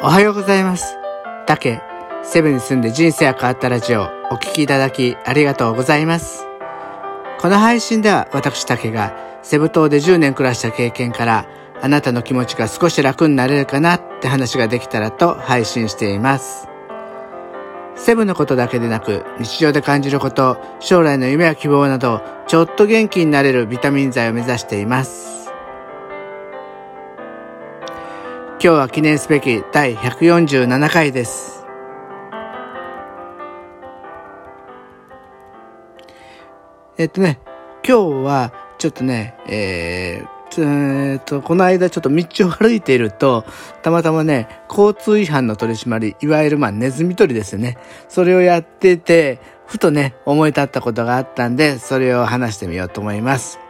[0.00, 0.96] おはようございます。
[1.44, 1.80] 竹、
[2.22, 6.46] セブンに住んで人生が変わったラジオ、お聞きいただきありがとうございます。
[7.40, 11.46] この配信では私竹がセブ島で10年暮らした経験から
[11.82, 16.68] あなたの気持ちが少し楽になれるかなって話ができたらと配信しています。
[17.96, 25.37] セブのことだけでなく日常で感じること、将来の夢や希望などちょっと元気になれるビタミン剤を目指しています。
[28.60, 31.64] 今日は記念すべき第147回です。
[36.96, 37.38] えっとね、
[37.86, 43.44] 今日はちょっとね、えーえーと、この間ちょっと道を歩いていると、
[43.82, 47.78] たまたまね、交通違反の取り締まり、いわゆるまあネズミ捕りですよね。
[48.08, 53.60] それをやってて、ふとね、思い立ったことがあったんで、それを話してみようと思います。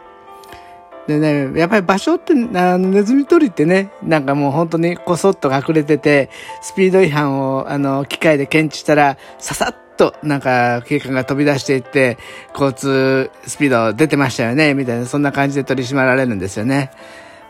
[1.09, 6.29] でね、やっぱり場所って、あの、ネズミ捕りってね、なんかもう本当にこそっと隠れてて、
[6.61, 12.17] スピード違反を、あの、機械で検知したら、ささっと、なんか、警官が飛び出していって、
[12.53, 16.91] 交通スピード出てましたよね、みたいな、そんな感じで取り締まられるんですよね。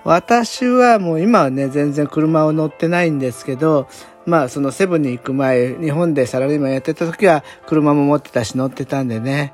[0.06, 3.88] 私はもう今はね、全然車を乗ってないんですけど、
[4.25, 9.53] まあそのセブンに行く前、日本でサラリーマンやってた時は車も持ってたし乗ってたんでね、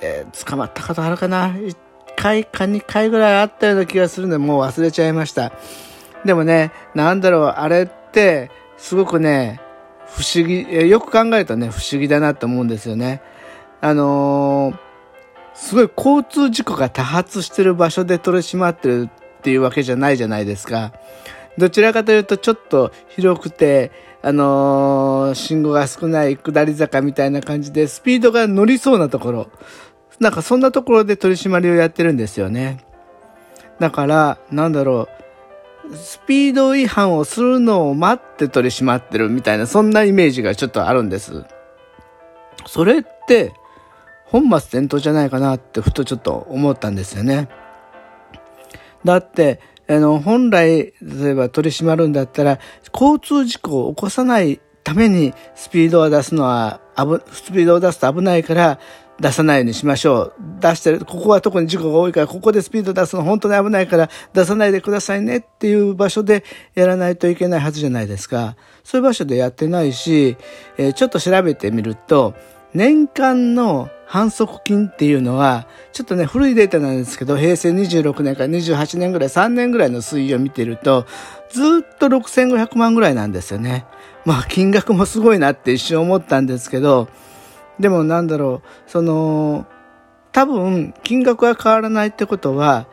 [0.00, 1.52] えー捕まったことあるかな？
[2.20, 5.52] 回か2回ぐらいあったような気がするので、もう忘れちゃいました。
[6.24, 9.60] でもね、なんだろう、あれって、すごくね、
[10.06, 13.22] 不思議、よく考えるとね、不思議だなと思うんですよね。
[13.80, 14.90] あのー
[15.52, 20.92] すごい交通事故が多発してる場所で取り締まってるっていうわけじゃないじゃないですか。
[21.58, 23.90] どちらかというとちょっと広くて、
[24.22, 29.48] あのー信号が少ない下り坂みたいな感じでスピードが乗りそうなところ。
[30.20, 32.84] なんかそんなところで取り締まりをやってるんですよね。
[33.78, 35.08] だから、なんだろ
[35.90, 41.44] う、スピード違反をするのを待って取り締まってるみたいな、そんなイメージがちょっとあるんです。
[42.66, 43.54] それって、
[44.26, 47.48] 本末転倒じゃないかなってふとちょっと思ったんですよね。
[49.04, 52.58] だって、あの、本来、例えば取り締まるんだったら、
[52.92, 56.80] 交通事故を起こさないためにスピードを出すのは、
[57.32, 58.78] スピードを出すと危ないから、
[59.20, 60.32] 出さないようにしましょう。
[60.60, 66.44] 出してる、ここは特に事故が多いから、ここでスピード出すの本当に危ないから、出さないでくださいねっていう場所で
[66.74, 68.56] やらないといけないはずじゃないですか。
[68.82, 70.36] そういう場所でやってないし、
[70.78, 72.34] えーちょっと調べてみると、
[72.72, 81.06] 年間の反則金っていうのは、ちょっとね、古いデータなんですけど、平成26年から28年ぐらい、3年ぐらいの推移を見てると、
[81.50, 83.84] ずっと6500万ぐらいなんですよね。
[84.24, 87.08] まあ、金額もすごいなって一瞬思ったんですけど、
[87.80, 89.66] でもなんだろう、その、
[90.32, 92.86] 多分、金額が変わらないってことは、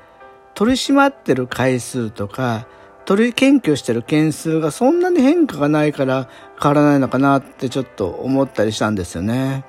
[0.56, 2.68] 取り締まってる回数とか、
[3.06, 6.28] 取り検挙してる件数がそんなに変化がないから
[6.62, 9.66] 変わらないのかなってちょっと思ったりしたんですよね。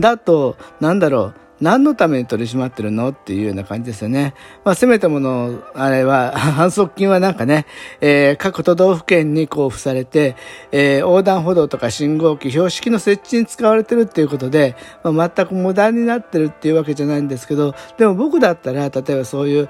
[0.00, 4.34] だと、なんだろう、何のために取り締まってるのっていうような感じですよね。
[4.64, 7.66] まあ、せめてもの、あれは、 反則金はなんかね、
[8.00, 10.36] えー各都道府県に交付されて、
[10.70, 19.68] えー横断歩道とか信号機、標識の設置に使われてるっていうことで、まあ、全く無駄になってるっていうわけじゃないんですけど、でも僕だったら、例えばそういう、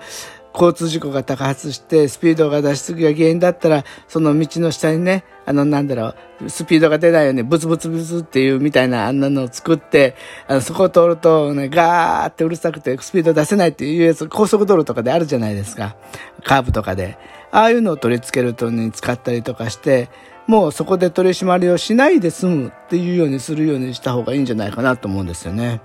[0.58, 6.14] 交通事故が多発して、スピードが出しすぎが原因だったら、その道の下にね、あの、なんだろ
[6.44, 10.16] う、スピードが出ないように、ブツブツブツっていうみたいな、あんなのを作って、
[10.48, 15.96] あの、そこを通ると、ね、ガーってうるさくて、スピード出せないっていうやつ、高速道路とかであるじゃないですか。
[16.44, 17.16] カーブとかで。
[17.50, 20.10] ああいうのを取り付けるとに使ったりとかして、
[20.48, 25.80] もうそこで取り締まりをしないで済むっていうようにするようにした方がいいんじゃないかなと思うんですよね。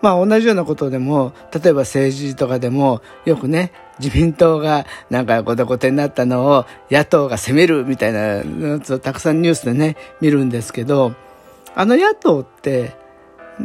[0.00, 11.12] まあ同じようなことでも、例えば政治とかでも、よくね、自民党がなんかごてごてになったのを野党が責めるみたいなやつをたくさんニュースでね、見るんですけど、
[11.74, 12.96] あの野党って、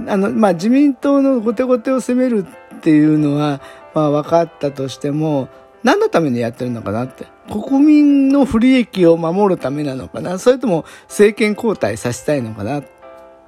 [0.08, 3.62] あの、まあ自民党のごてごてを責めるっていうのは、
[3.94, 5.50] まあ分かったとしても、
[5.84, 7.28] 何のためにやってるのかなって。
[7.50, 12.84] 国民の不利益を守るためなのかなそれとも政権交代させたいのかなっ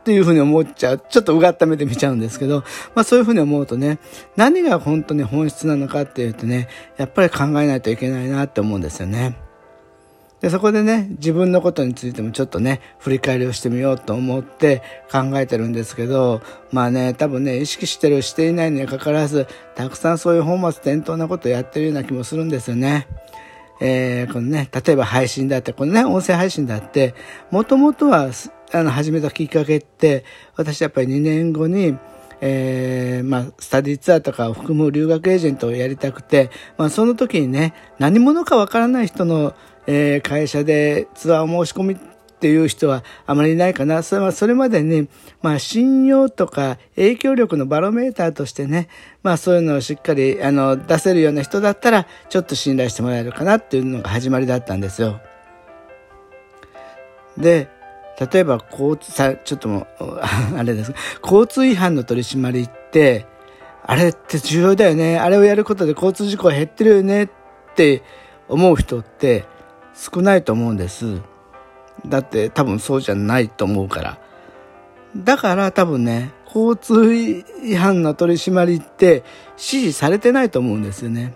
[0.05, 0.99] っていうふうに思っちゃう。
[1.09, 2.63] ちょっとうがった目で見ちゃうんですけど、
[2.93, 3.97] まあそういうふうに思うとね、
[4.35, 6.67] 何が本当に本質なのかっていうとね、
[6.97, 9.35] やっぱり考えないといけないなって思うんですよね。
[10.41, 16.39] で、そこでね、自分のことについてもちょっとね、振り返りをしてみようと思って考えてるんですけど、
[16.71, 23.07] まあね、多分ね、意識してる、していないにかかわらず、たくさんそういう本末転倒なことをやってるような気もするんですよね。
[23.81, 27.15] えー、このね、例えば配信だって、このね、音声配信だって、
[27.51, 28.29] もともとは、
[28.71, 30.23] あの、始めたきっかけって、
[30.55, 31.97] 私やっぱり2年後に、
[32.41, 39.55] えー、まあ、スタディツアーとかを含む留学エージェントをやりたくて、まあ、その時にね、何者かわからない人の
[39.87, 41.97] えー、会社でツアーを申し込みっ
[42.37, 44.03] ていう人はあまりいないかな。
[44.03, 45.07] それはそれまでに、
[45.41, 48.89] まあ信用とか影響力のバロメーターとしてね、
[49.23, 55.21] まあそういうのをしっかりあの出せるような人だったらちょっと信頼してもらえるかなっていうのが始まりだったんですよ。
[57.37, 57.69] で、
[58.19, 60.19] 例えば交通、さ、ちょっともう、
[60.57, 60.93] あれです。
[61.21, 63.25] 交通違反の取り締まりって、
[63.83, 65.19] あれって重要だよね。
[65.19, 67.29] あれをやることで交通事故は減ってるよねっ
[67.75, 68.01] て
[68.47, 69.45] 思う人って
[69.93, 71.21] 少ないと思うんです。
[72.05, 74.17] だって多分そうじゃないと思うから。
[75.15, 81.33] だから多分ね、交通違反の取り締まりって指示されてないと思うんですよね。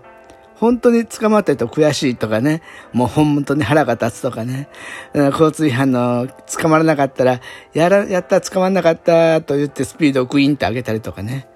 [0.60, 2.60] 本当に捕まってると悔しいとかね、
[2.92, 4.68] もう本当に腹が立つとかね、
[5.14, 7.40] 交通違反の捕まらなかったら、
[7.72, 11.48] やら、やった捕まらなかったと言ってスピードをグインって上げたりとかね。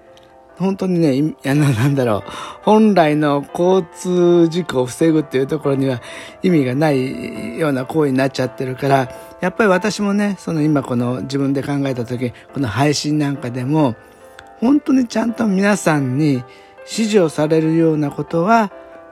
[0.57, 2.31] 本当にね、あの、なんだろう、
[2.63, 6.01] 本来の交通事故を防ぐっていうところには
[6.41, 13.93] 意味がないような行為になっちゃってるから、やっぱり私もね、その今この自分で考えた時、この配信なんかでも、
[14.61, 16.43] 本当にちゃんと皆さんに
[16.85, 18.71] 指示をされるようなことは、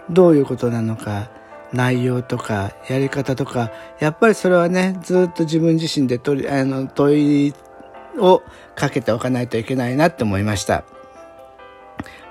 [0.10, 1.30] どういうことなのか、
[1.72, 7.54] 内容とか、やり方とか、やっぱりそれはね、ずっと自分自身で問い、あの、問い
[8.20, 8.44] を
[8.76, 10.84] かけておかないといけないなって思いました。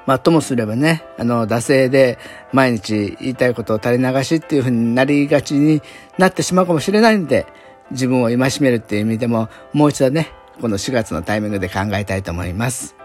[0.06, 2.18] まあ、ともすればね、あの、惰性で
[2.52, 5.80] 毎日言いたいことを垂れ流しっていうふうになりがちに
[6.18, 7.46] なってしまうかもしれないんで、
[7.90, 10.28] 自分を戒めるっていう意味でも、もう一度ね、
[10.60, 12.96] この4月のタイミングで考えたいと思います。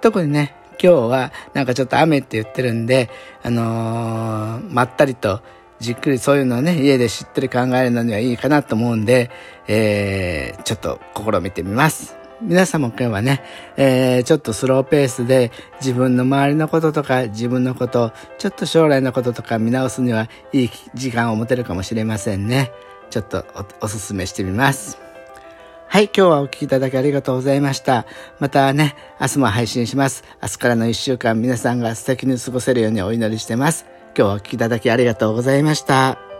[0.00, 3.08] 特にね、今日はなんかちょっと雨って言ってるんで、
[3.42, 5.40] あのー、まったりと
[5.80, 9.30] じっくりそういうのをね、家でしっとり考えるのにはいいかなと思うんで、
[9.66, 12.16] えー、ちょっと試みてみます。
[12.42, 13.42] 皆さんも今日はね、
[13.78, 22.70] えー、ちょっとスローペースで自分の周りのこととか自分のこと、ちょっと将来のこととか見直すにはいい時間を持てるかもしれませんね。
[23.08, 23.46] ちょっと
[23.80, 25.03] おすすめしてみます。
[25.94, 28.04] はい、今日はお聴きいただきありがとうございました。
[28.40, 30.24] またね、明日も配信します。
[30.42, 33.86] 明日からの一週間皆さんが素敵に過ごせるようにお祈りしてます。
[34.06, 36.33] 今日はお聴きいただきありがとうございました。